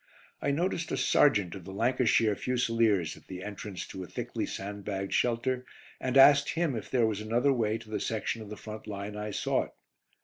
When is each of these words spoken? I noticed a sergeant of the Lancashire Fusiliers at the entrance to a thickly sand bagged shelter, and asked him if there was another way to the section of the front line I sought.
I 0.41 0.49
noticed 0.49 0.91
a 0.91 0.97
sergeant 0.97 1.53
of 1.53 1.63
the 1.63 1.71
Lancashire 1.71 2.35
Fusiliers 2.35 3.15
at 3.15 3.27
the 3.27 3.43
entrance 3.43 3.85
to 3.85 4.01
a 4.03 4.07
thickly 4.07 4.47
sand 4.47 4.83
bagged 4.83 5.13
shelter, 5.13 5.63
and 5.99 6.17
asked 6.17 6.49
him 6.55 6.75
if 6.75 6.89
there 6.89 7.05
was 7.05 7.21
another 7.21 7.53
way 7.53 7.77
to 7.77 7.87
the 7.91 7.99
section 7.99 8.41
of 8.41 8.49
the 8.49 8.57
front 8.57 8.87
line 8.87 9.15
I 9.15 9.29
sought. 9.29 9.75